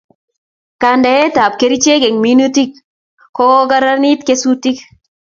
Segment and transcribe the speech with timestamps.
[0.81, 2.71] kandenaet ap kerichek eng minutik
[3.35, 4.77] kokaraniti kesutik